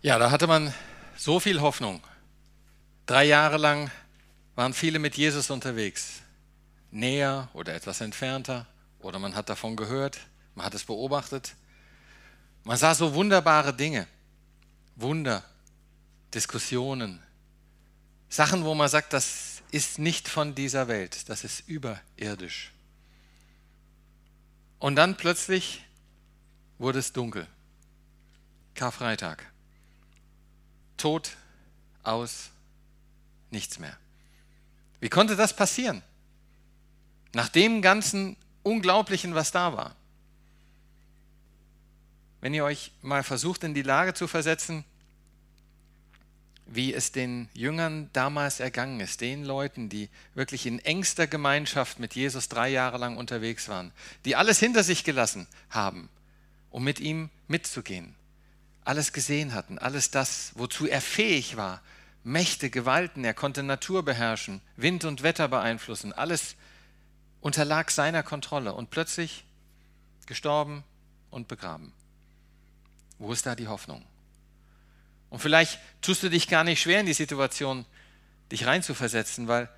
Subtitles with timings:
[0.00, 0.72] Ja, da hatte man
[1.16, 2.00] so viel Hoffnung.
[3.06, 3.90] Drei Jahre lang
[4.54, 6.22] waren viele mit Jesus unterwegs.
[6.92, 8.66] Näher oder etwas entfernter.
[9.00, 10.18] Oder man hat davon gehört,
[10.54, 11.54] man hat es beobachtet.
[12.62, 14.06] Man sah so wunderbare Dinge.
[14.94, 15.42] Wunder,
[16.32, 17.20] Diskussionen.
[18.28, 22.72] Sachen, wo man sagt, das ist nicht von dieser Welt, das ist überirdisch.
[24.78, 25.84] Und dann plötzlich
[26.78, 27.48] wurde es dunkel.
[28.74, 29.44] Karfreitag.
[30.98, 31.30] Tod,
[32.02, 32.50] aus,
[33.50, 33.96] nichts mehr.
[35.00, 36.02] Wie konnte das passieren?
[37.32, 39.94] Nach dem ganzen Unglaublichen, was da war.
[42.40, 44.84] Wenn ihr euch mal versucht, in die Lage zu versetzen,
[46.66, 52.14] wie es den Jüngern damals ergangen ist, den Leuten, die wirklich in engster Gemeinschaft mit
[52.14, 53.92] Jesus drei Jahre lang unterwegs waren,
[54.24, 56.10] die alles hinter sich gelassen haben,
[56.70, 58.14] um mit ihm mitzugehen,
[58.88, 61.82] alles gesehen hatten, alles das, wozu er fähig war,
[62.24, 66.56] Mächte, Gewalten, er konnte Natur beherrschen, Wind und Wetter beeinflussen, alles
[67.42, 69.44] unterlag seiner Kontrolle und plötzlich
[70.24, 70.84] gestorben
[71.30, 71.92] und begraben.
[73.18, 74.02] Wo ist da die Hoffnung?
[75.28, 77.84] Und vielleicht tust du dich gar nicht schwer in die Situation,
[78.50, 79.68] dich reinzuversetzen, weil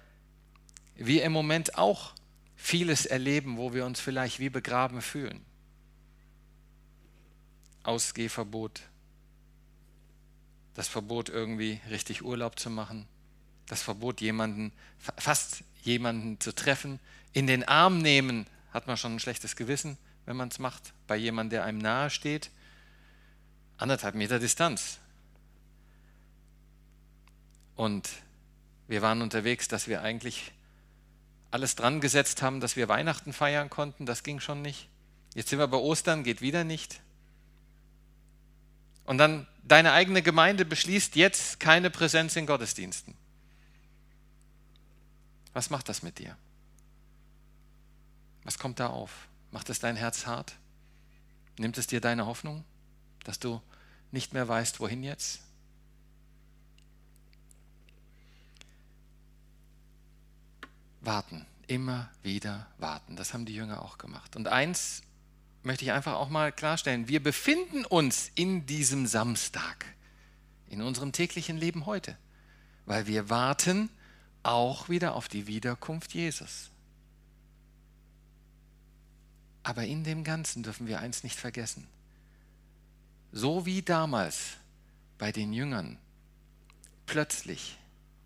[0.95, 2.15] wir im Moment auch
[2.55, 5.45] vieles erleben, wo wir uns vielleicht wie begraben fühlen.
[7.83, 8.83] Ausgehverbot,
[10.75, 13.07] das Verbot irgendwie richtig Urlaub zu machen,
[13.67, 16.99] das Verbot jemanden, fast jemanden zu treffen,
[17.33, 21.17] in den Arm nehmen, hat man schon ein schlechtes Gewissen, wenn man es macht, bei
[21.17, 22.51] jemandem, der einem nahe steht.
[23.79, 25.01] Anderthalb Meter Distanz,
[27.81, 28.11] und
[28.89, 30.53] wir waren unterwegs, dass wir eigentlich
[31.51, 34.05] alles dran gesetzt haben, dass wir Weihnachten feiern konnten.
[34.05, 34.87] Das ging schon nicht.
[35.35, 37.01] Jetzt sind wir bei Ostern, geht wieder nicht.
[39.05, 43.15] Und dann deine eigene Gemeinde beschließt jetzt keine Präsenz in Gottesdiensten.
[45.53, 46.37] Was macht das mit dir?
[48.45, 49.29] Was kommt da auf?
[49.51, 50.55] Macht es dein Herz hart?
[51.59, 52.65] Nimmt es dir deine Hoffnung,
[53.25, 53.61] dass du
[54.13, 55.41] nicht mehr weißt, wohin jetzt?
[61.01, 63.17] warten, immer wieder warten.
[63.17, 64.37] Das haben die Jünger auch gemacht.
[64.37, 65.03] Und eins
[65.63, 69.85] möchte ich einfach auch mal klarstellen, wir befinden uns in diesem Samstag,
[70.69, 72.17] in unserem täglichen Leben heute,
[72.87, 73.91] weil wir warten
[74.43, 76.71] auch wieder auf die Wiederkunft Jesus.
[79.63, 81.87] Aber in dem Ganzen dürfen wir eins nicht vergessen.
[83.33, 84.57] So wie damals
[85.19, 85.99] bei den Jüngern,
[87.07, 87.77] plötzlich,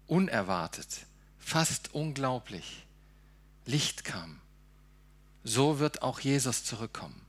[0.06, 1.06] unerwartet,
[1.38, 2.86] fast unglaublich,
[3.66, 4.40] Licht kam.
[5.42, 7.23] So wird auch Jesus zurückkommen.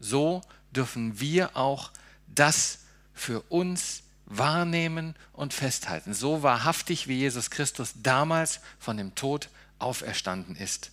[0.00, 0.40] So
[0.74, 1.90] dürfen wir auch
[2.26, 2.80] das
[3.14, 6.14] für uns wahrnehmen und festhalten.
[6.14, 10.90] So wahrhaftig wie Jesus Christus damals von dem Tod auferstanden ist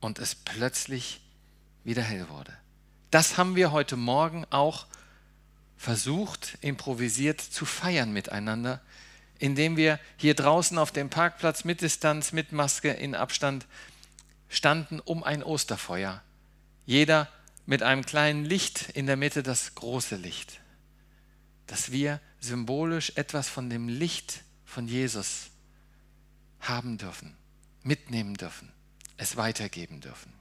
[0.00, 1.20] und es plötzlich
[1.84, 2.52] wieder hell wurde.
[3.10, 4.86] Das haben wir heute Morgen auch
[5.76, 8.80] versucht, improvisiert zu feiern miteinander
[9.38, 13.66] indem wir hier draußen auf dem Parkplatz mit Distanz, mit Maske in Abstand
[14.48, 16.22] standen um ein Osterfeuer.
[16.86, 17.28] Jeder
[17.66, 20.60] mit einem kleinen Licht in der Mitte das große Licht.
[21.66, 25.50] Dass wir symbolisch etwas von dem Licht von Jesus
[26.60, 27.36] haben dürfen,
[27.82, 28.72] mitnehmen dürfen,
[29.16, 30.32] es weitergeben dürfen.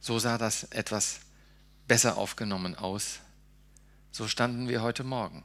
[0.00, 1.20] So sah das etwas
[1.88, 3.20] besser aufgenommen aus.
[4.10, 5.44] So standen wir heute Morgen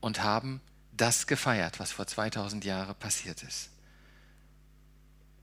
[0.00, 0.60] und haben
[0.92, 3.70] das gefeiert, was vor 2000 Jahren passiert ist.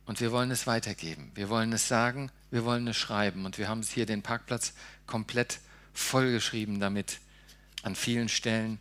[0.06, 1.32] Und wir wollen es weitergeben.
[1.34, 3.46] Wir wollen es sagen, wir wollen es schreiben.
[3.46, 4.74] Und wir haben hier den Parkplatz
[5.08, 5.60] komplett
[5.94, 7.20] vollgeschrieben damit.
[7.82, 8.80] An vielen Stellen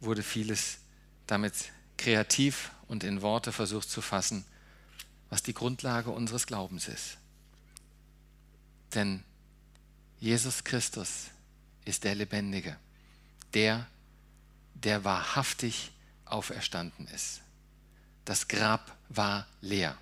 [0.00, 0.78] wurde vieles
[1.26, 1.54] damit
[1.96, 4.44] kreativ und in Worte versucht zu fassen,
[5.28, 7.18] was die Grundlage unseres Glaubens ist.
[8.94, 9.22] Denn
[10.18, 11.26] Jesus Christus
[11.84, 12.76] ist der Lebendige,
[13.54, 13.86] der,
[14.74, 15.92] der wahrhaftig
[16.24, 17.40] auferstanden ist.
[18.24, 19.96] Das Grab war leer.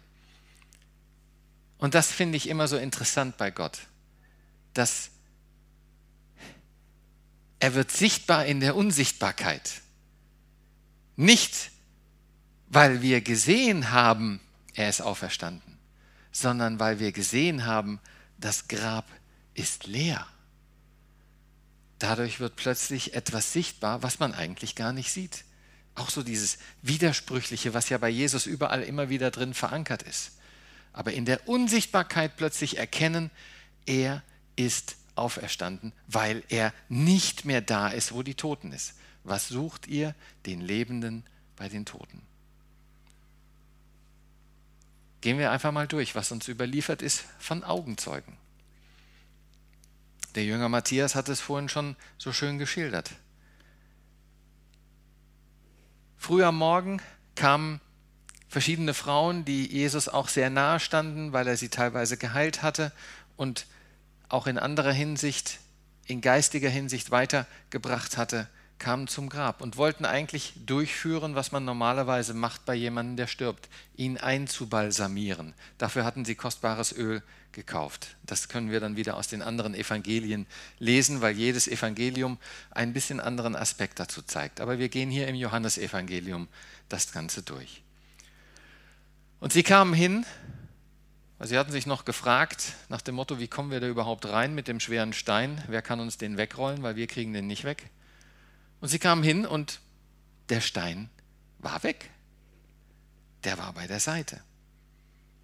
[1.79, 3.79] Und das finde ich immer so interessant bei Gott,
[4.75, 5.11] dass
[7.61, 9.83] er wird sichtbar in der Unsichtbarkeit.
[11.17, 11.71] Nicht,
[12.69, 14.41] weil wir gesehen haben,
[14.75, 15.79] er ist auferstanden,
[16.31, 18.01] sondern weil wir gesehen haben,
[18.39, 19.07] das Grab
[19.55, 20.27] ist leer.
[21.99, 25.45] Dadurch wird plötzlich etwas sichtbar, was man eigentlich gar nicht sieht.
[25.97, 30.38] Auch so dieses Widersprüchliche, was ja bei Jesus überall immer wieder drin verankert ist.
[30.99, 33.31] Aber in der Unsichtbarkeit plötzlich erkennen,
[33.87, 34.21] er
[34.57, 38.95] ist auferstanden, weil er nicht mehr da ist, wo die Toten ist.
[39.23, 40.17] Was sucht ihr?
[40.45, 41.23] Den Lebenden
[41.55, 42.21] bei den Toten.
[45.21, 48.37] Gehen wir einfach mal durch, was uns überliefert ist von Augenzeugen.
[50.35, 53.13] Der Jünger Matthias hat es vorhin schon so schön geschildert.
[56.17, 57.01] Früh am Morgen
[57.37, 57.81] kamen
[58.49, 62.93] verschiedene Frauen, die Jesus auch sehr nahe standen, weil er sie teilweise geheilt hatte
[63.37, 63.67] und
[64.29, 65.59] auch in anderer Hinsicht,
[66.07, 68.49] in geistiger Hinsicht weitergebracht hatte,
[68.79, 73.69] kamen zum Grab und wollten eigentlich durchführen, was man normalerweise macht bei jemandem, der stirbt,
[73.97, 75.55] ihn einzubalsamieren.
[75.79, 77.23] Dafür hatten sie kostbares Öl
[77.53, 78.17] gekauft.
[78.23, 80.47] Das können wir dann wieder aus den anderen Evangelien
[80.79, 82.39] lesen, weil jedes Evangelium
[82.71, 84.61] ein bisschen anderen Aspekt dazu zeigt.
[84.61, 86.47] Aber wir gehen hier im Johannesevangelium
[86.89, 87.83] das Ganze durch.
[89.41, 90.27] Und sie kamen hin,
[91.39, 94.55] weil sie hatten sich noch gefragt nach dem Motto, wie kommen wir da überhaupt rein
[94.55, 95.63] mit dem schweren Stein?
[95.69, 97.91] Wer kann uns den wegrollen, weil wir kriegen den nicht weg?
[98.81, 99.81] Und sie kamen hin und
[100.49, 101.09] der Stein
[101.59, 102.11] war weg.
[103.45, 104.41] Der war bei der Seite.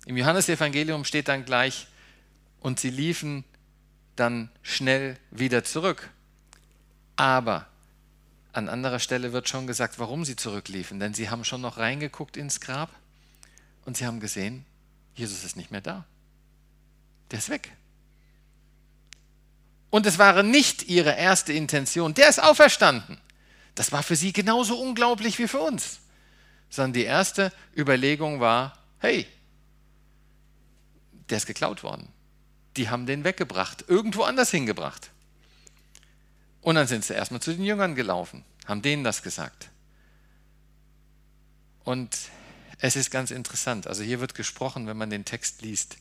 [0.06, 1.87] Im Johannesevangelium steht dann gleich,
[2.64, 3.44] und sie liefen
[4.17, 6.08] dann schnell wieder zurück.
[7.14, 7.67] Aber
[8.55, 12.38] an anderer Stelle wird schon gesagt, warum sie zurückliefen, denn sie haben schon noch reingeguckt
[12.38, 12.88] ins Grab
[13.84, 14.64] und sie haben gesehen,
[15.14, 16.04] Jesus ist nicht mehr da.
[17.31, 17.72] Der ist weg.
[19.90, 23.19] Und es war nicht ihre erste Intention, der ist auferstanden.
[23.75, 26.00] Das war für sie genauso unglaublich wie für uns.
[26.69, 29.26] Sondern die erste Überlegung war, hey,
[31.28, 32.08] der ist geklaut worden.
[32.76, 35.10] Die haben den weggebracht, irgendwo anders hingebracht.
[36.60, 39.69] Und dann sind sie erstmal zu den Jüngern gelaufen, haben denen das gesagt.
[41.84, 42.16] Und
[42.79, 45.97] es ist ganz interessant, also hier wird gesprochen, wenn man den Text liest.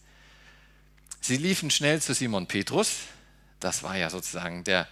[1.21, 2.93] Sie liefen schnell zu Simon Petrus,
[3.59, 4.87] das war ja sozusagen der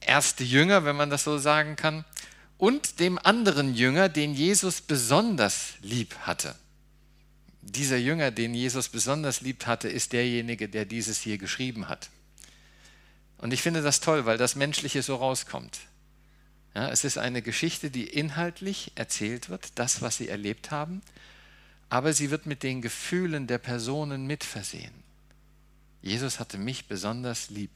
[0.00, 2.04] erste Jünger, wenn man das so sagen kann,
[2.58, 6.54] und dem anderen Jünger, den Jesus besonders lieb hatte.
[7.60, 12.08] Dieser Jünger, den Jesus besonders liebt hatte, ist derjenige, der dieses hier geschrieben hat.
[13.38, 15.80] Und ich finde das toll, weil das Menschliche so rauskommt.
[16.76, 21.00] Ja, es ist eine Geschichte, die inhaltlich erzählt wird, das, was sie erlebt haben,
[21.88, 24.92] aber sie wird mit den Gefühlen der Personen mitversehen.
[26.02, 27.70] Jesus hatte mich besonders lieb.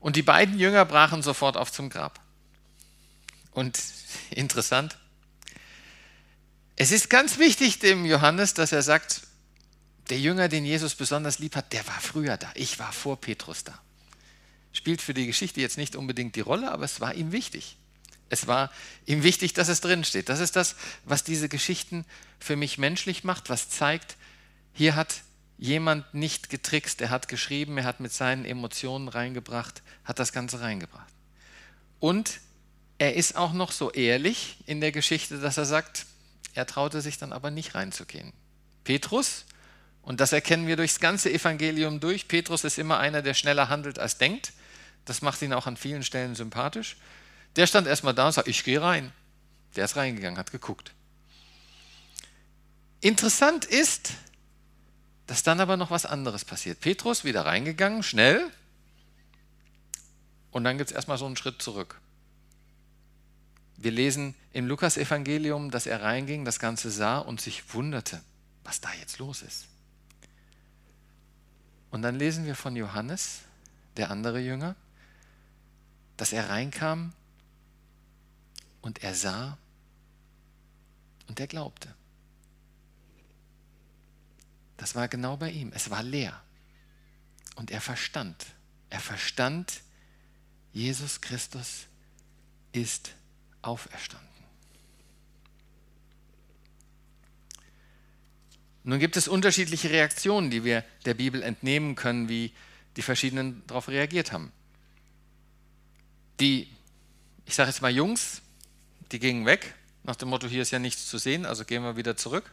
[0.00, 2.18] Und die beiden Jünger brachen sofort auf zum Grab.
[3.52, 3.78] Und
[4.30, 4.96] interessant,
[6.76, 9.20] es ist ganz wichtig dem Johannes, dass er sagt,
[10.08, 12.50] der Jünger, den Jesus besonders lieb hat, der war früher da.
[12.54, 13.78] Ich war vor Petrus da.
[14.72, 17.76] Spielt für die Geschichte jetzt nicht unbedingt die Rolle, aber es war ihm wichtig.
[18.30, 18.70] Es war
[19.06, 20.28] ihm wichtig, dass es drinsteht.
[20.28, 22.04] Das ist das, was diese Geschichten
[22.38, 24.16] für mich menschlich macht, was zeigt,
[24.72, 25.22] hier hat
[25.56, 30.60] jemand nicht getrickst, er hat geschrieben, er hat mit seinen Emotionen reingebracht, hat das Ganze
[30.60, 31.12] reingebracht.
[31.98, 32.40] Und
[32.98, 36.06] er ist auch noch so ehrlich in der Geschichte, dass er sagt,
[36.54, 38.32] er traute sich dann aber nicht reinzugehen.
[38.84, 39.44] Petrus,
[40.08, 43.98] und das erkennen wir durchs ganze Evangelium durch, Petrus ist immer einer, der schneller handelt
[43.98, 44.54] als denkt.
[45.04, 46.96] Das macht ihn auch an vielen Stellen sympathisch.
[47.56, 49.12] Der stand erstmal da und sagt, ich gehe rein.
[49.76, 50.94] Der ist reingegangen, hat geguckt.
[53.02, 54.12] Interessant ist,
[55.26, 56.80] dass dann aber noch was anderes passiert.
[56.80, 58.50] Petrus wieder reingegangen, schnell.
[60.52, 62.00] Und dann gibt es erstmal so einen Schritt zurück.
[63.76, 68.22] Wir lesen im Lukas-Evangelium, dass er reinging, das Ganze sah und sich wunderte,
[68.64, 69.66] was da jetzt los ist.
[71.90, 73.42] Und dann lesen wir von Johannes,
[73.96, 74.76] der andere Jünger,
[76.16, 77.12] dass er reinkam
[78.82, 79.58] und er sah
[81.28, 81.94] und er glaubte.
[84.76, 85.72] Das war genau bei ihm.
[85.74, 86.40] Es war leer.
[87.56, 88.46] Und er verstand.
[88.90, 89.82] Er verstand,
[90.72, 91.86] Jesus Christus
[92.72, 93.14] ist
[93.60, 94.27] auferstanden.
[98.88, 102.52] Nun gibt es unterschiedliche Reaktionen, die wir der Bibel entnehmen können, wie
[102.96, 104.50] die verschiedenen darauf reagiert haben.
[106.40, 106.68] Die,
[107.44, 108.40] ich sage jetzt mal Jungs,
[109.12, 111.98] die gingen weg, nach dem Motto, hier ist ja nichts zu sehen, also gehen wir
[111.98, 112.50] wieder zurück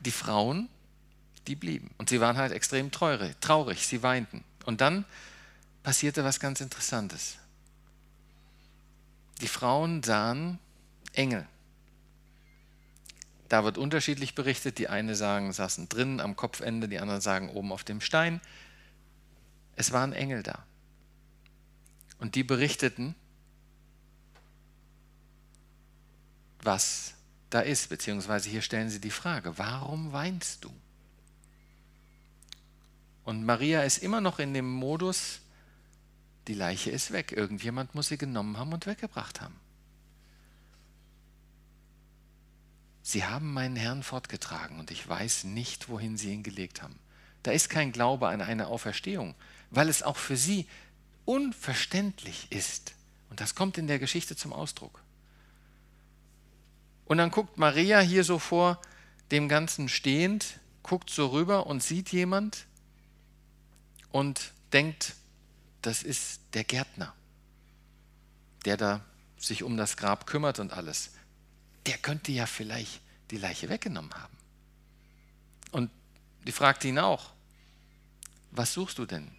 [0.00, 0.68] die Frauen,
[1.46, 1.90] die blieben.
[1.98, 4.42] Und sie waren halt extrem traurig, sie weinten.
[4.64, 5.04] Und dann
[5.84, 7.36] passierte was ganz Interessantes.
[9.40, 10.58] Die Frauen sahen
[11.12, 11.46] Engel.
[13.50, 14.78] Da wird unterschiedlich berichtet.
[14.78, 18.40] Die eine sagen, saßen drinnen am Kopfende, die anderen sagen oben auf dem Stein.
[19.74, 20.64] Es waren Engel da.
[22.20, 23.16] Und die berichteten,
[26.62, 27.14] was
[27.50, 30.72] da ist, beziehungsweise hier stellen sie die Frage, warum weinst du?
[33.24, 35.40] Und Maria ist immer noch in dem Modus,
[36.46, 37.32] die Leiche ist weg.
[37.32, 39.59] Irgendjemand muss sie genommen haben und weggebracht haben.
[43.10, 46.96] Sie haben meinen Herrn fortgetragen und ich weiß nicht, wohin sie ihn gelegt haben.
[47.42, 49.34] Da ist kein Glaube an eine Auferstehung,
[49.70, 50.68] weil es auch für sie
[51.24, 52.92] unverständlich ist.
[53.28, 55.02] Und das kommt in der Geschichte zum Ausdruck.
[57.04, 58.80] Und dann guckt Maria hier so vor
[59.32, 62.66] dem Ganzen stehend, guckt so rüber und sieht jemand
[64.12, 65.16] und denkt,
[65.82, 67.12] das ist der Gärtner,
[68.64, 69.04] der da
[69.36, 71.10] sich um das Grab kümmert und alles
[71.86, 74.36] der könnte ja vielleicht die Leiche weggenommen haben.
[75.72, 75.90] Und
[76.46, 77.30] die fragt ihn auch,
[78.50, 79.30] was suchst du denn?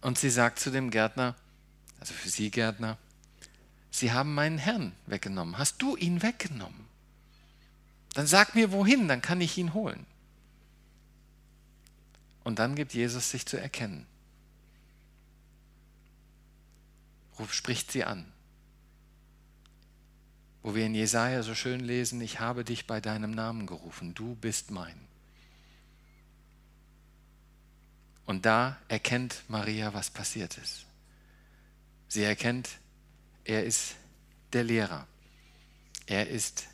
[0.00, 1.36] Und sie sagt zu dem Gärtner,
[2.00, 2.98] also für sie Gärtner,
[3.90, 5.58] sie haben meinen Herrn weggenommen.
[5.58, 6.86] Hast du ihn weggenommen?
[8.14, 10.06] Dann sag mir wohin, dann kann ich ihn holen.
[12.42, 14.06] Und dann gibt Jesus sich zu erkennen.
[17.50, 18.30] Spricht sie an
[20.62, 24.34] wo wir in Jesaja so schön lesen: Ich habe dich bei deinem Namen gerufen, du
[24.34, 24.98] bist mein.
[28.26, 30.86] Und da erkennt Maria, was passiert ist.
[32.08, 32.68] Sie erkennt,
[33.44, 33.96] er ist
[34.52, 35.06] der Lehrer.
[36.06, 36.66] Er ist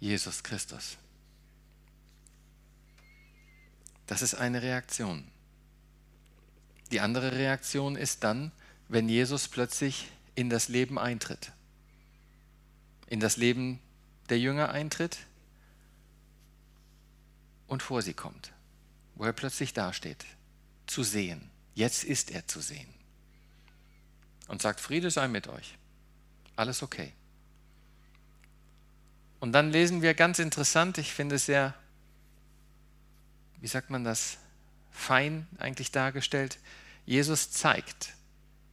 [0.00, 0.98] Jesus Christus.
[4.06, 5.24] Das ist eine Reaktion.
[6.90, 8.52] Die andere Reaktion ist dann,
[8.88, 11.52] wenn Jesus plötzlich in das Leben eintritt
[13.08, 13.80] in das Leben
[14.28, 15.18] der Jünger eintritt
[17.66, 18.52] und vor sie kommt,
[19.14, 20.24] wo er plötzlich dasteht,
[20.86, 21.50] zu sehen.
[21.74, 22.88] Jetzt ist er zu sehen.
[24.48, 25.76] Und sagt, Friede sei mit euch.
[26.56, 27.12] Alles okay.
[29.40, 31.74] Und dann lesen wir ganz interessant, ich finde es sehr,
[33.60, 34.38] wie sagt man das,
[34.90, 36.58] fein eigentlich dargestellt.
[37.06, 38.14] Jesus zeigt,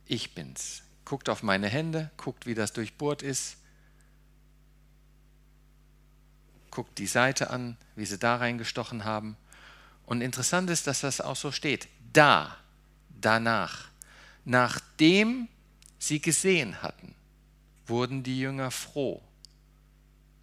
[0.06, 0.82] ich bin's.
[1.04, 3.58] Guckt auf meine Hände, guckt, wie das durchbohrt ist,
[6.76, 9.38] guckt die Seite an, wie sie da reingestochen haben.
[10.06, 11.88] Und interessant ist, dass das auch so steht.
[12.12, 12.56] Da,
[13.22, 13.88] danach,
[14.44, 15.48] nachdem
[15.98, 17.16] sie gesehen hatten,
[17.88, 19.22] wurden die Jünger froh,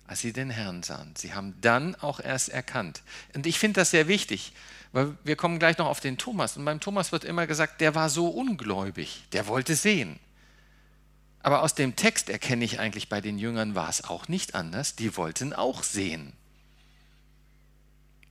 [0.06, 1.14] als sie den Herrn sahen.
[1.16, 3.02] Sie haben dann auch erst erkannt.
[3.34, 4.52] Und ich finde das sehr wichtig,
[4.92, 6.56] weil wir kommen gleich noch auf den Thomas.
[6.56, 10.18] Und beim Thomas wird immer gesagt, der war so ungläubig, der wollte sehen.
[11.42, 14.94] Aber aus dem Text erkenne ich eigentlich, bei den Jüngern war es auch nicht anders.
[14.94, 16.32] Die wollten auch sehen.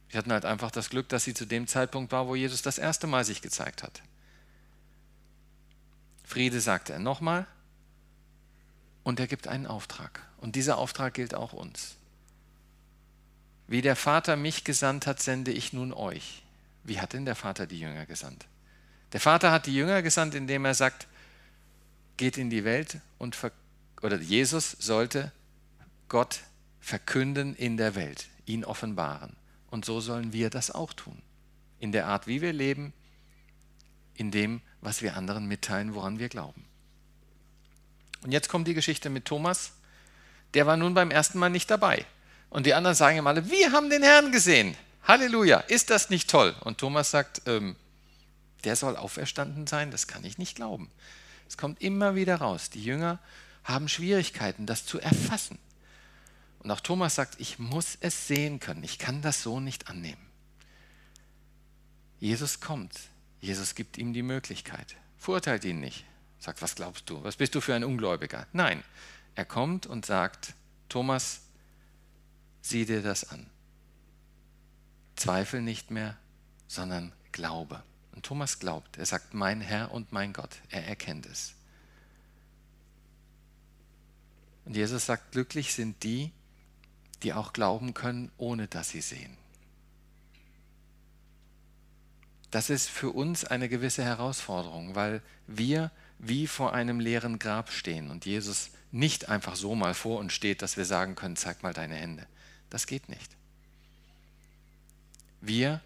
[0.09, 2.77] Sie hatten halt einfach das Glück, dass sie zu dem Zeitpunkt war, wo Jesus das
[2.77, 4.01] erste Mal sich gezeigt hat.
[6.23, 7.45] Friede sagte er nochmal
[9.03, 10.21] und er gibt einen Auftrag.
[10.37, 11.95] Und dieser Auftrag gilt auch uns.
[13.67, 16.43] Wie der Vater mich gesandt hat, sende ich nun euch.
[16.83, 18.45] Wie hat denn der Vater die Jünger gesandt?
[19.13, 21.07] Der Vater hat die Jünger gesandt, indem er sagt,
[22.21, 23.35] geht in die Welt und
[24.03, 25.31] oder Jesus sollte
[26.07, 26.41] Gott
[26.79, 29.35] verkünden in der Welt, ihn offenbaren.
[29.71, 31.19] Und so sollen wir das auch tun.
[31.79, 32.93] In der Art, wie wir leben,
[34.13, 36.63] in dem, was wir anderen mitteilen, woran wir glauben.
[38.21, 39.71] Und jetzt kommt die Geschichte mit Thomas.
[40.53, 42.05] Der war nun beim ersten Mal nicht dabei.
[42.51, 44.77] Und die anderen sagen ihm alle, wir haben den Herrn gesehen.
[45.07, 46.53] Halleluja, ist das nicht toll?
[46.59, 47.75] Und Thomas sagt, ähm,
[48.63, 50.91] der soll auferstanden sein, das kann ich nicht glauben.
[51.51, 52.69] Es kommt immer wieder raus.
[52.69, 53.19] Die Jünger
[53.65, 55.59] haben Schwierigkeiten, das zu erfassen.
[56.59, 58.85] Und auch Thomas sagt, ich muss es sehen können.
[58.85, 60.25] Ich kann das so nicht annehmen.
[62.21, 62.97] Jesus kommt.
[63.41, 64.95] Jesus gibt ihm die Möglichkeit.
[65.17, 66.05] Verurteilt ihn nicht.
[66.39, 67.21] Sagt, was glaubst du?
[67.21, 68.47] Was bist du für ein Ungläubiger?
[68.53, 68.81] Nein,
[69.35, 70.53] er kommt und sagt,
[70.87, 71.41] Thomas,
[72.61, 73.45] sieh dir das an.
[75.17, 76.15] Zweifel nicht mehr,
[76.69, 77.83] sondern glaube.
[78.13, 81.53] Und Thomas glaubt, er sagt, mein Herr und mein Gott, er erkennt es.
[84.65, 86.31] Und Jesus sagt, glücklich sind die,
[87.23, 89.37] die auch glauben können, ohne dass sie sehen.
[92.51, 98.11] Das ist für uns eine gewisse Herausforderung, weil wir wie vor einem leeren Grab stehen
[98.11, 101.73] und Jesus nicht einfach so mal vor uns steht, dass wir sagen können, zeig mal
[101.73, 102.27] deine Hände.
[102.69, 103.35] Das geht nicht.
[105.39, 105.81] Wir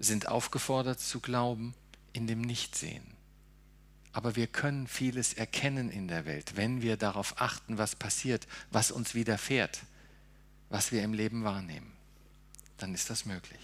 [0.00, 1.74] sind aufgefordert zu glauben
[2.12, 3.04] in dem Nichtsehen.
[4.12, 8.90] Aber wir können vieles erkennen in der Welt, wenn wir darauf achten, was passiert, was
[8.90, 9.82] uns widerfährt,
[10.68, 11.92] was wir im Leben wahrnehmen.
[12.78, 13.60] Dann ist das möglich.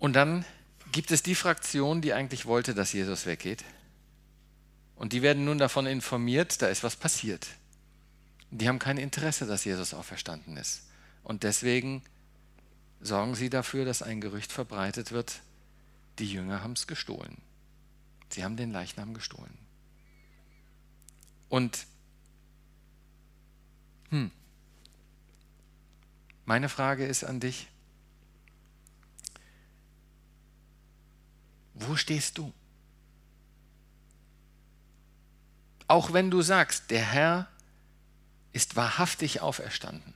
[0.00, 0.44] Und dann
[0.90, 3.64] gibt es die Fraktion, die eigentlich wollte, dass Jesus weggeht.
[4.96, 7.46] Und die werden nun davon informiert, da ist was passiert.
[8.50, 10.82] Die haben kein Interesse, dass Jesus auferstanden ist.
[11.24, 12.02] Und deswegen
[13.00, 15.40] sorgen sie dafür, dass ein Gerücht verbreitet wird,
[16.18, 17.38] die Jünger haben es gestohlen.
[18.28, 19.58] Sie haben den Leichnam gestohlen.
[21.48, 21.86] Und
[24.10, 24.30] hm,
[26.44, 27.68] meine Frage ist an dich,
[31.74, 32.52] wo stehst du?
[35.86, 37.48] Auch wenn du sagst, der Herr
[38.52, 40.14] ist wahrhaftig auferstanden.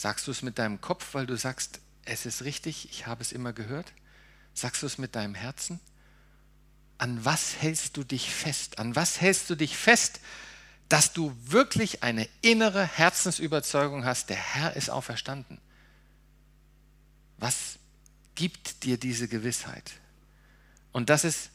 [0.00, 3.32] Sagst du es mit deinem Kopf, weil du sagst, es ist richtig, ich habe es
[3.32, 3.92] immer gehört?
[4.54, 5.78] Sagst du es mit deinem Herzen?
[6.96, 8.78] An was hältst du dich fest?
[8.78, 10.20] An was hältst du dich fest,
[10.88, 15.60] dass du wirklich eine innere Herzensüberzeugung hast, der Herr ist auferstanden?
[17.36, 17.78] Was
[18.36, 19.92] gibt dir diese Gewissheit?
[20.92, 21.50] Und das ist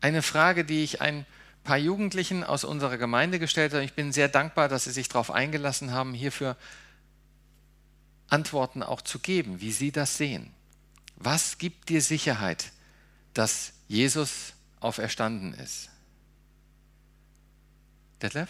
[0.00, 1.26] eine Frage, die ich ein
[1.62, 3.84] paar Jugendlichen aus unserer Gemeinde gestellt habe.
[3.84, 6.56] Ich bin sehr dankbar, dass sie sich darauf eingelassen haben, hierfür
[8.28, 10.50] Antworten auch zu geben, wie sie das sehen.
[11.16, 12.72] Was gibt dir Sicherheit,
[13.32, 15.90] dass Jesus auferstanden ist?
[18.22, 18.48] Detlef?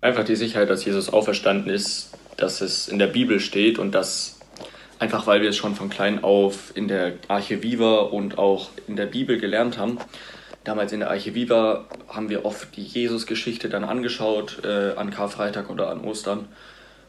[0.00, 4.38] Einfach die Sicherheit, dass Jesus auferstanden ist, dass es in der Bibel steht und dass
[4.98, 8.96] einfach weil wir es schon von klein auf in der Arche Viva und auch in
[8.96, 9.98] der Bibel gelernt haben.
[10.68, 15.70] Damals in der Arche Viva haben wir oft die Jesus-Geschichte dann angeschaut, äh, an Karfreitag
[15.70, 16.46] oder an Ostern.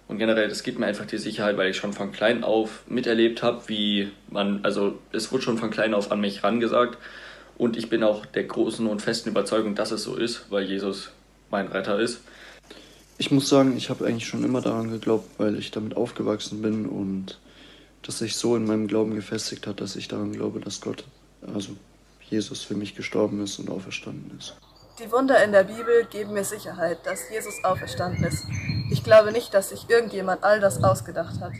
[0.08, 3.44] Und generell, das gibt mir einfach die Sicherheit, weil ich schon von klein auf miterlebt
[3.44, 6.98] habe, wie man, also es wurde schon von klein auf an mich rangesagt.
[7.58, 11.12] Und ich bin auch der großen und festen Überzeugung, dass es so ist, weil Jesus
[11.52, 12.22] mein Retter ist.
[13.18, 16.86] Ich muss sagen, ich habe eigentlich schon immer daran geglaubt, weil ich damit aufgewachsen bin
[16.86, 17.38] und
[18.04, 21.04] das sich so in meinem Glauben gefestigt hat, dass ich daran glaube, dass Gott,
[21.54, 21.76] also
[22.30, 24.56] Jesus für mich gestorben ist und auferstanden ist.
[25.00, 28.46] Die Wunder in der Bibel geben mir Sicherheit, dass Jesus auferstanden ist.
[28.92, 31.54] Ich glaube nicht, dass sich irgendjemand all das ausgedacht hat.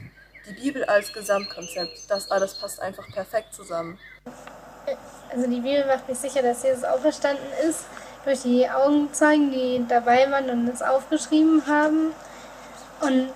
[0.50, 3.98] Die Bibel als Gesamtkonzept, das alles passt einfach perfekt zusammen.
[5.32, 7.86] Also die Bibel macht mich sicher, dass Jesus auferstanden ist,
[8.26, 12.12] durch die Augenzeugen, die dabei waren und es aufgeschrieben haben.
[13.02, 13.30] Und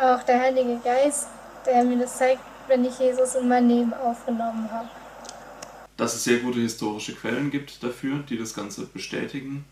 [0.00, 1.28] auch der Heilige Geist,
[1.64, 4.88] der mir das zeigt, wenn ich Jesus in mein Leben aufgenommen habe.
[5.96, 9.64] Dass es sehr gute historische Quellen gibt dafür, die das Ganze bestätigen.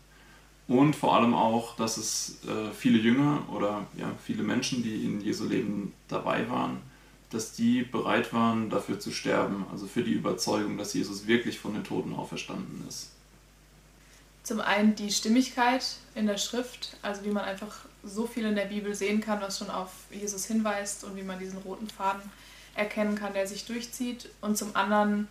[0.67, 5.21] Und vor allem auch, dass es äh, viele Jünger oder ja, viele Menschen, die in
[5.21, 6.81] Jesu Leben dabei waren,
[7.29, 11.73] dass die bereit waren, dafür zu sterben, also für die Überzeugung, dass Jesus wirklich von
[11.73, 13.11] den Toten auferstanden ist.
[14.43, 18.65] Zum einen die Stimmigkeit in der Schrift, also wie man einfach so viel in der
[18.65, 22.21] Bibel sehen kann, was schon auf Jesus hinweist und wie man diesen roten Faden
[22.75, 24.29] erkennen kann, der sich durchzieht.
[24.41, 25.27] Und zum anderen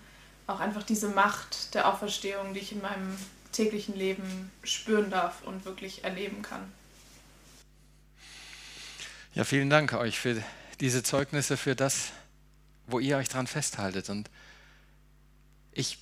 [0.46, 3.16] auch einfach diese Macht der Auferstehung, die ich in meinem
[3.52, 6.60] täglichen Leben spüren darf und wirklich erleben kann.
[9.34, 10.42] Ja, vielen Dank euch für
[10.80, 12.12] diese Zeugnisse, für das,
[12.86, 14.10] wo ihr euch dran festhaltet.
[14.10, 14.30] Und
[15.72, 15.98] ich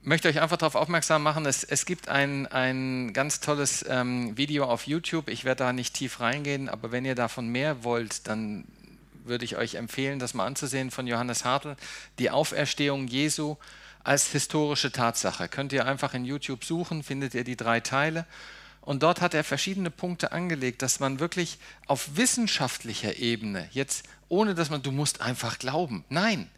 [0.00, 4.64] möchte euch einfach darauf aufmerksam machen, es, es gibt ein, ein ganz tolles ähm, Video
[4.64, 5.28] auf YouTube.
[5.28, 8.64] Ich werde da nicht tief reingehen, aber wenn ihr davon mehr wollt, dann
[9.24, 11.76] würde ich euch empfehlen, das mal anzusehen von Johannes Hartl,
[12.18, 13.56] die Auferstehung Jesu
[14.04, 15.48] als historische Tatsache.
[15.48, 18.26] Könnt ihr einfach in YouTube suchen, findet ihr die drei Teile.
[18.82, 24.54] Und dort hat er verschiedene Punkte angelegt, dass man wirklich auf wissenschaftlicher Ebene, jetzt ohne
[24.54, 26.04] dass man, du musst einfach glauben.
[26.10, 26.50] Nein,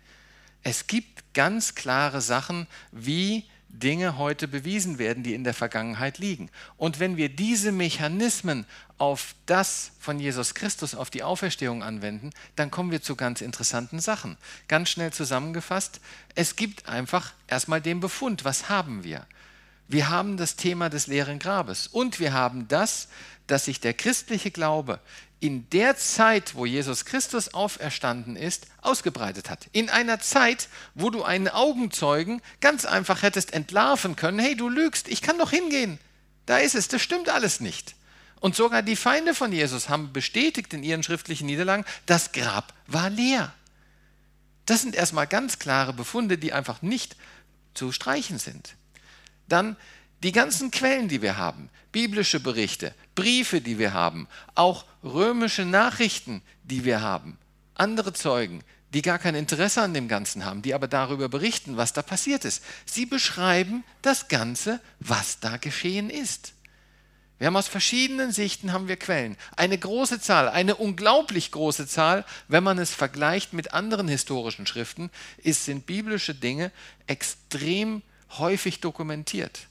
[0.65, 6.51] es gibt ganz klare Sachen, wie Dinge heute bewiesen werden, die in der Vergangenheit liegen.
[6.77, 8.65] Und wenn wir diese Mechanismen
[8.99, 14.01] auf das von Jesus Christus, auf die Auferstehung anwenden, dann kommen wir zu ganz interessanten
[14.01, 14.37] Sachen.
[14.69, 16.01] Ganz schnell zusammengefasst,
[16.35, 19.27] es gibt einfach erstmal den Befund, was haben wir?
[19.89, 23.09] Wir haben das Thema des leeren Grabes und wir haben das,
[23.47, 24.99] dass sich der christliche Glaube
[25.39, 29.69] in der Zeit, wo Jesus Christus auferstanden ist, ausgebreitet hat.
[29.73, 35.09] In einer Zeit, wo du einen Augenzeugen ganz einfach hättest entlarven können, hey, du lügst,
[35.09, 35.99] ich kann doch hingehen.
[36.47, 37.95] Da ist es, das stimmt alles nicht.
[38.41, 43.11] Und sogar die Feinde von Jesus haben bestätigt in ihren schriftlichen Niederlagen, das Grab war
[43.11, 43.53] leer.
[44.65, 47.17] Das sind erstmal ganz klare Befunde, die einfach nicht
[47.75, 48.75] zu streichen sind.
[49.49, 49.77] Dann
[50.23, 56.43] die ganzen Quellen, die wir haben, biblische Berichte, Briefe, die wir haben, auch römische Nachrichten,
[56.65, 57.39] die wir haben,
[57.75, 61.93] andere Zeugen, die gar kein Interesse an dem Ganzen haben, die aber darüber berichten, was
[61.93, 62.63] da passiert ist.
[62.87, 66.55] Sie beschreiben das Ganze, was da geschehen ist.
[67.39, 69.37] Wir haben aus verschiedenen Sichten haben wir Quellen.
[69.57, 75.11] Eine große Zahl, eine unglaublich große Zahl, wenn man es vergleicht mit anderen historischen Schriften,
[75.37, 76.73] ist, sind biblische Dinge
[77.07, 78.03] extrem
[78.39, 79.67] häufig dokumentiert.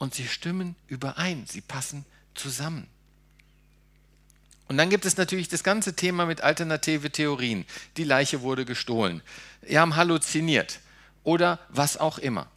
[0.00, 2.86] Und sie stimmen überein, sie passen zusammen.
[4.66, 7.66] Und dann gibt es natürlich das ganze Thema mit alternative Theorien.
[7.98, 9.20] Die Leiche wurde gestohlen.
[9.60, 10.80] Wir haben halluziniert
[11.22, 12.48] oder was auch immer.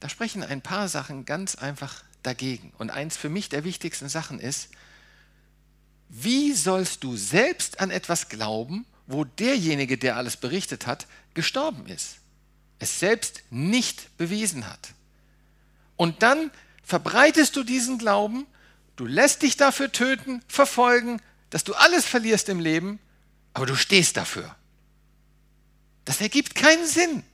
[0.00, 2.72] Da sprechen ein paar Sachen ganz einfach dagegen.
[2.78, 4.70] Und eins für mich der wichtigsten Sachen ist,
[6.08, 12.16] wie sollst du selbst an etwas glauben, wo derjenige, der alles berichtet hat, gestorben ist,
[12.78, 14.94] es selbst nicht bewiesen hat?
[15.98, 16.50] Und dann
[16.82, 18.46] verbreitest du diesen Glauben,
[18.96, 22.98] du lässt dich dafür töten, verfolgen, dass du alles verlierst im Leben,
[23.52, 24.54] aber du stehst dafür.
[26.06, 27.24] Das ergibt keinen Sinn.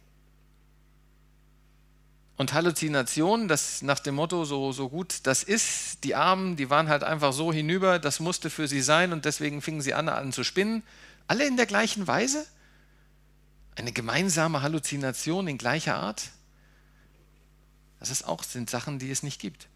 [2.37, 6.89] Und Halluzinationen, das nach dem Motto, so, so gut das ist, die Armen, die waren
[6.89, 10.33] halt einfach so hinüber, das musste für sie sein und deswegen fingen sie an, an
[10.33, 10.83] zu spinnen.
[11.29, 12.45] Alle in der gleichen Weise?
[13.77, 16.31] Eine gemeinsame Halluzination in gleicher Art?
[18.01, 19.69] Das ist auch, sind Sachen, die es nicht gibt.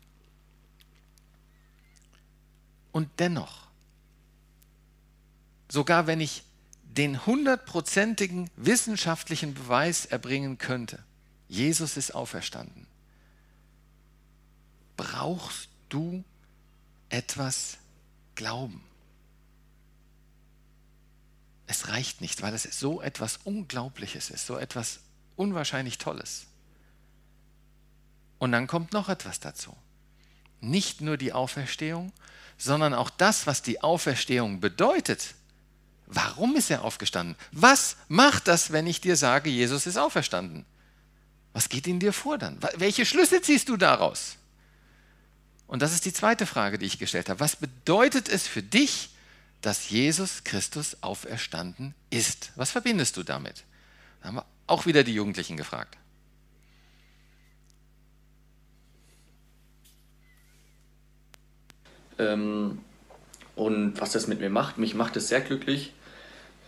[2.93, 3.69] Und dennoch,
[5.69, 6.43] sogar wenn ich
[6.83, 11.05] den hundertprozentigen wissenschaftlichen Beweis erbringen könnte,
[11.49, 12.87] Jesus ist auferstanden.
[14.97, 16.25] Brauchst du
[17.09, 17.79] etwas
[18.35, 18.83] Glauben?
[21.69, 25.01] Es reicht nicht, weil es so etwas Unglaubliches ist, so etwas
[25.37, 26.48] unwahrscheinlich Tolles.
[28.39, 29.77] Und dann kommt noch etwas dazu.
[30.61, 32.13] Nicht nur die Auferstehung,
[32.57, 35.35] sondern auch das, was die Auferstehung bedeutet.
[36.07, 37.37] Warum ist er aufgestanden?
[37.53, 40.65] Was macht das, wenn ich dir sage, Jesus ist auferstanden?
[41.53, 42.59] Was geht in dir vor dann?
[42.77, 44.37] Welche Schlüsse ziehst du daraus?
[45.67, 47.41] Und das ist die zweite Frage, die ich gestellt habe.
[47.41, 49.11] Was bedeutet es für dich,
[49.61, 52.53] dass Jesus Christus auferstanden ist?
[52.57, 53.65] Was verbindest du damit?
[54.21, 55.97] Da haben wir auch wieder die Jugendlichen gefragt.
[62.19, 62.79] Ähm,
[63.57, 65.93] und was das mit mir macht, mich macht es sehr glücklich,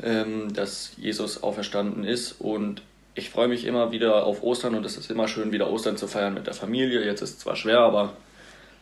[0.02, 2.82] ähm, dass Jesus auferstanden ist und
[3.14, 6.06] ich freue mich immer wieder auf Ostern und es ist immer schön, wieder Ostern zu
[6.06, 7.04] feiern mit der Familie.
[7.04, 8.14] Jetzt ist es zwar schwer, aber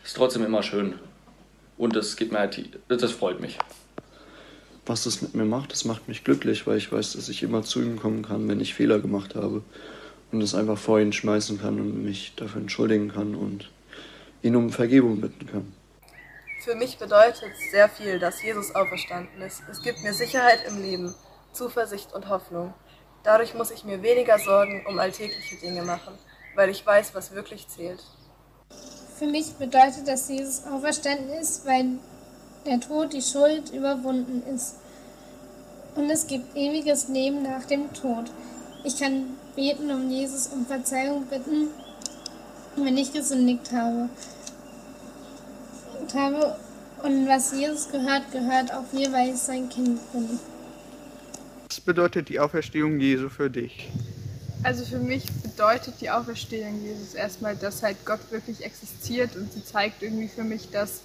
[0.02, 0.94] es ist trotzdem immer schön.
[1.76, 3.59] Und es gibt mir halt, das freut mich.
[4.87, 7.62] Was das mit mir macht, das macht mich glücklich, weil ich weiß, dass ich immer
[7.62, 9.62] zu ihm kommen kann, wenn ich Fehler gemacht habe.
[10.31, 13.70] Und es einfach vor ihn schmeißen kann und mich dafür entschuldigen kann und
[14.42, 15.72] ihn um Vergebung bitten kann.
[16.61, 19.62] Für mich bedeutet sehr viel, dass Jesus auferstanden ist.
[19.71, 21.14] Es gibt mir Sicherheit im Leben,
[21.53, 22.75] Zuversicht und Hoffnung.
[23.23, 26.18] Dadurch muss ich mir weniger Sorgen um alltägliche Dinge machen,
[26.57, 28.03] weil ich weiß, was wirklich zählt.
[29.18, 31.99] Für mich bedeutet, dass Jesus auferstanden ist, weil
[32.66, 34.77] der Tod die Schuld überwunden ist.
[35.94, 38.31] Und es gibt ewiges Leben nach dem Tod.
[38.85, 41.68] Ich kann beten um Jesus um Verzeihung bitten,
[42.77, 44.09] wenn ich gesündigt habe.
[46.00, 46.56] Und, habe,
[47.02, 50.38] und was Jesus gehört, gehört auch mir, weil ich sein Kind bin.
[51.68, 53.90] Was bedeutet die Auferstehung Jesu für dich?
[54.62, 59.64] Also für mich bedeutet die Auferstehung Jesus erstmal, dass halt Gott wirklich existiert und sie
[59.64, 61.02] zeigt irgendwie für mich, dass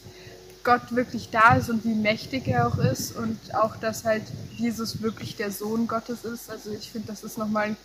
[0.63, 4.23] Gott wirklich da ist und wie mächtig er auch ist und auch, dass halt
[4.55, 6.49] Jesus wirklich der Sohn Gottes ist.
[6.49, 7.77] Also ich finde, das ist nochmal ein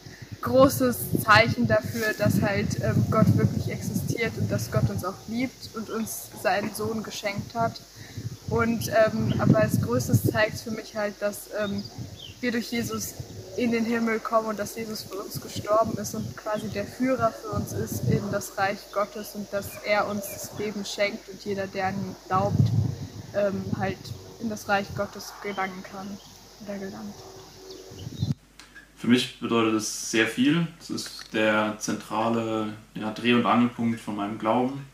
[0.42, 5.74] großes Zeichen dafür, dass halt ähm, Gott wirklich existiert und dass Gott uns auch liebt
[5.74, 7.81] und uns seinen Sohn geschenkt hat.
[8.48, 11.83] Und ähm, aber als größtes zeigt für mich halt, dass ähm,
[12.40, 13.14] wir durch Jesus
[13.59, 17.33] in den Himmel kommen und dass Jesus für uns gestorben ist und quasi der Führer
[17.33, 21.44] für uns ist in das Reich Gottes und dass er uns das Leben schenkt und
[21.44, 22.70] jeder, der an ihn glaubt,
[23.35, 23.98] ähm, halt
[24.40, 26.18] in das Reich Gottes gelangen kann
[26.64, 27.14] oder gelangt.
[28.99, 30.67] Für mich bedeutet es sehr viel.
[30.81, 34.85] Es ist der zentrale ja, Dreh- und Angelpunkt von meinem Glauben.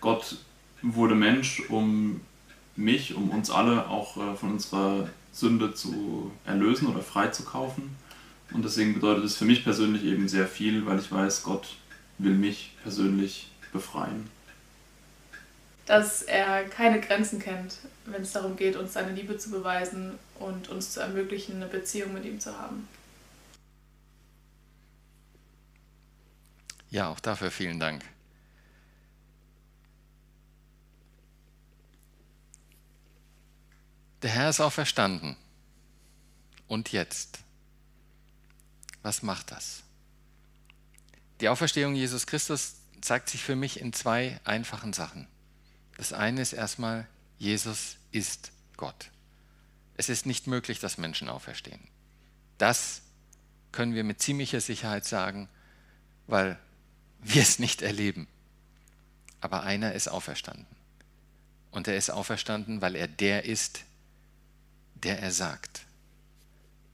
[0.00, 0.36] Gott
[0.80, 2.20] wurde Mensch, um
[2.76, 7.96] mich, um uns alle auch äh, von unserer Sünde zu erlösen oder freizukaufen.
[8.52, 11.66] Und deswegen bedeutet es für mich persönlich eben sehr viel, weil ich weiß, Gott
[12.18, 14.30] will mich persönlich befreien.
[15.86, 20.68] Dass er keine Grenzen kennt, wenn es darum geht, uns seine Liebe zu beweisen und
[20.68, 22.86] uns zu ermöglichen, eine Beziehung mit ihm zu haben.
[26.90, 28.04] Ja, auch dafür vielen Dank.
[34.22, 35.36] Der Herr ist auch verstanden.
[36.66, 37.40] Und jetzt?
[39.02, 39.84] Was macht das?
[41.40, 45.28] Die Auferstehung Jesus Christus zeigt sich für mich in zwei einfachen Sachen.
[45.96, 47.06] Das eine ist erstmal,
[47.38, 49.10] Jesus ist Gott.
[49.96, 51.80] Es ist nicht möglich, dass Menschen auferstehen.
[52.58, 53.02] Das
[53.72, 55.48] können wir mit ziemlicher Sicherheit sagen,
[56.26, 56.58] weil
[57.28, 58.26] wir es nicht erleben.
[59.40, 60.66] Aber einer ist auferstanden.
[61.70, 63.80] Und er ist auferstanden, weil er der ist,
[64.94, 65.82] der er sagt.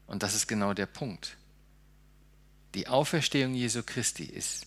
[0.06, 1.36] Und das ist genau der Punkt.
[2.74, 4.66] Die Auferstehung Jesu Christi ist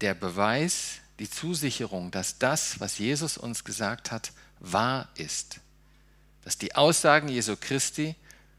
[0.00, 5.60] der Beweis, die Zusicherung, dass das, was Jesus uns gesagt hat, wahr ist.
[6.42, 8.14] Dass die Aussagen Jesu Christi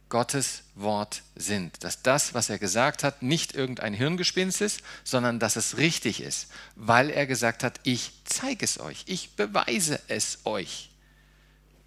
[0.09, 1.83] Gottes Wort sind.
[1.83, 6.47] Dass das, was er gesagt hat, nicht irgendein Hirngespinst ist, sondern dass es richtig ist,
[6.75, 10.89] weil er gesagt hat, ich zeige es euch, ich beweise es euch.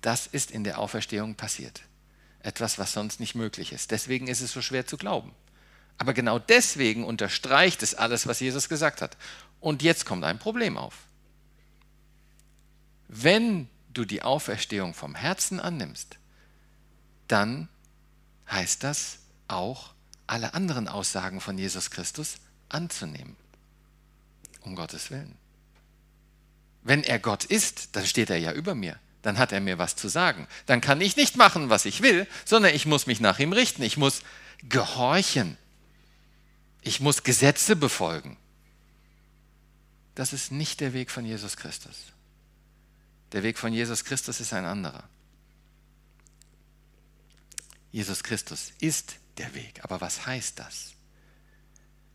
[0.00, 1.82] Das ist in der Auferstehung passiert.
[2.42, 3.90] Etwas, was sonst nicht möglich ist.
[3.90, 5.32] Deswegen ist es so schwer zu glauben.
[5.98, 9.18] Aber genau deswegen unterstreicht es alles, was Jesus gesagt hat.
[9.60, 10.94] Und jetzt kommt ein Problem auf.
[13.08, 16.16] Wenn du die Auferstehung vom Herzen annimmst,
[17.28, 17.68] dann
[18.50, 19.92] heißt das auch,
[20.26, 22.36] alle anderen Aussagen von Jesus Christus
[22.68, 23.36] anzunehmen.
[24.60, 25.36] Um Gottes Willen.
[26.82, 28.98] Wenn er Gott ist, dann steht er ja über mir.
[29.22, 30.46] Dann hat er mir was zu sagen.
[30.66, 33.82] Dann kann ich nicht machen, was ich will, sondern ich muss mich nach ihm richten.
[33.82, 34.22] Ich muss
[34.68, 35.56] gehorchen.
[36.82, 38.36] Ich muss Gesetze befolgen.
[40.14, 41.96] Das ist nicht der Weg von Jesus Christus.
[43.32, 45.04] Der Weg von Jesus Christus ist ein anderer.
[47.92, 49.82] Jesus Christus ist der Weg.
[49.82, 50.94] Aber was heißt das?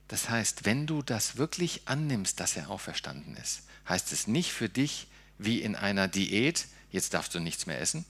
[0.07, 4.69] Das heißt, wenn du das wirklich annimmst, dass er auferstanden ist, heißt es nicht für
[4.69, 5.07] dich
[5.38, 8.05] wie in einer Diät, jetzt darfst du nichts mehr essen,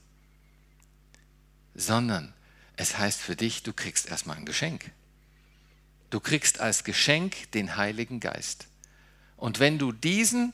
[1.73, 2.34] sondern
[2.78, 4.91] es heißt für dich, du kriegst erstmal ein Geschenk.
[6.10, 8.67] Du kriegst als Geschenk den Heiligen Geist.
[9.38, 10.54] Und wenn du diesen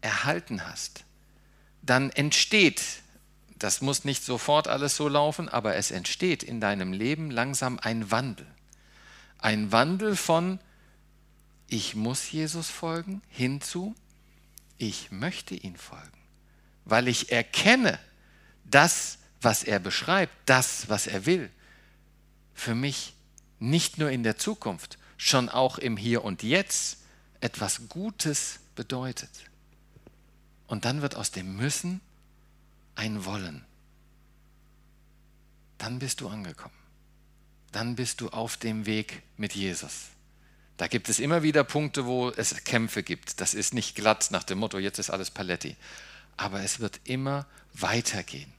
[0.00, 1.04] erhalten hast,
[1.82, 2.82] dann entsteht
[3.58, 8.10] das muss nicht sofort alles so laufen, aber es entsteht in deinem Leben langsam ein
[8.10, 8.46] Wandel.
[9.38, 10.60] Ein Wandel von
[11.68, 13.94] ich muss Jesus folgen hinzu
[14.78, 16.18] ich möchte ihn folgen,
[16.84, 17.98] weil ich erkenne,
[18.64, 21.50] das, was er beschreibt, das, was er will,
[22.54, 23.14] für mich
[23.58, 26.98] nicht nur in der Zukunft, schon auch im Hier und Jetzt
[27.40, 29.30] etwas Gutes bedeutet.
[30.68, 32.00] Und dann wird aus dem Müssen
[32.98, 33.64] ein Wollen,
[35.78, 36.74] dann bist du angekommen.
[37.70, 40.06] Dann bist du auf dem Weg mit Jesus.
[40.76, 43.40] Da gibt es immer wieder Punkte, wo es Kämpfe gibt.
[43.40, 45.76] Das ist nicht glatt nach dem Motto, jetzt ist alles Paletti.
[46.36, 48.52] Aber es wird immer weitergehen.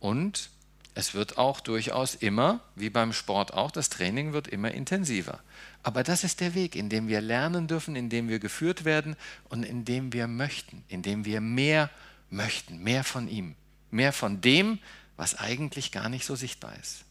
[0.00, 0.50] Und
[0.94, 5.40] es wird auch durchaus immer, wie beim Sport auch, das Training wird immer intensiver.
[5.82, 9.14] Aber das ist der Weg, in dem wir lernen dürfen, in dem wir geführt werden
[9.50, 11.90] und in dem wir möchten, in dem wir mehr
[12.30, 13.54] möchten, mehr von ihm,
[13.90, 14.78] mehr von dem,
[15.16, 17.04] was eigentlich gar nicht so sichtbar ist.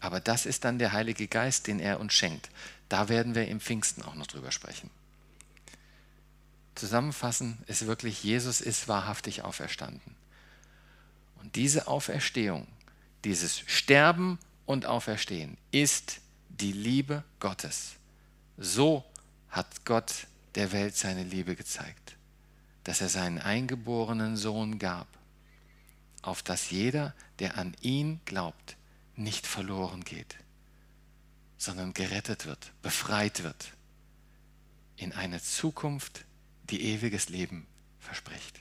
[0.00, 2.50] Aber das ist dann der Heilige Geist, den er uns schenkt.
[2.88, 4.90] Da werden wir im Pfingsten auch noch drüber sprechen.
[6.74, 10.16] Zusammenfassen ist wirklich, Jesus ist wahrhaftig auferstanden.
[11.40, 12.66] Und diese Auferstehung,
[13.24, 17.92] dieses Sterben und Auferstehen ist die Liebe Gottes.
[18.56, 19.04] So
[19.50, 22.16] hat Gott der Welt seine Liebe gezeigt
[22.84, 25.06] dass er seinen eingeborenen Sohn gab,
[26.22, 28.76] auf dass jeder, der an ihn glaubt,
[29.16, 30.36] nicht verloren geht,
[31.58, 33.72] sondern gerettet wird, befreit wird
[34.96, 36.24] in eine Zukunft,
[36.70, 37.66] die ewiges Leben
[37.98, 38.60] verspricht.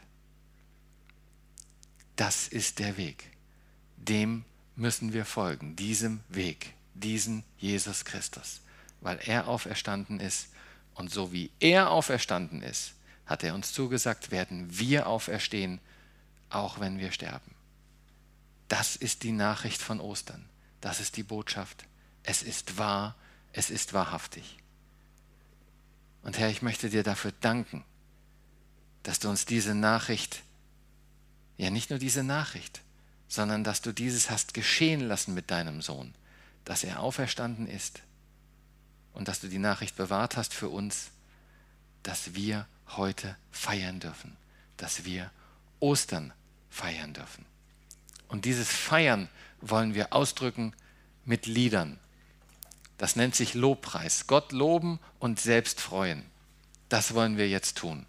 [2.15, 3.29] Das ist der Weg.
[3.97, 4.43] Dem
[4.75, 8.61] müssen wir folgen, diesem Weg, diesen Jesus Christus,
[9.01, 10.49] weil er auferstanden ist
[10.95, 12.93] und so wie er auferstanden ist,
[13.31, 15.79] hat er uns zugesagt, werden wir auferstehen,
[16.49, 17.55] auch wenn wir sterben.
[18.67, 20.45] Das ist die Nachricht von Ostern.
[20.81, 21.85] Das ist die Botschaft.
[22.23, 23.15] Es ist wahr,
[23.53, 24.57] es ist wahrhaftig.
[26.23, 27.83] Und Herr, ich möchte dir dafür danken,
[29.03, 30.43] dass du uns diese Nachricht,
[31.57, 32.81] ja nicht nur diese Nachricht,
[33.27, 36.13] sondern dass du dieses hast geschehen lassen mit deinem Sohn,
[36.65, 38.01] dass er auferstanden ist
[39.13, 41.11] und dass du die Nachricht bewahrt hast für uns,
[42.03, 44.37] dass wir heute feiern dürfen,
[44.77, 45.31] dass wir
[45.79, 46.33] Ostern
[46.69, 47.45] feiern dürfen.
[48.27, 50.73] Und dieses Feiern wollen wir ausdrücken
[51.25, 51.99] mit Liedern.
[52.97, 54.27] Das nennt sich Lobpreis.
[54.27, 56.23] Gott loben und selbst freuen.
[56.87, 58.05] Das wollen wir jetzt tun.